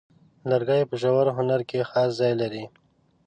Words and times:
لرګی 0.49 0.83
په 0.89 0.95
ژور 1.01 1.27
هنر 1.37 1.61
کې 1.69 1.87
خاص 1.91 2.11
ځای 2.19 2.33
لري. 2.41 2.63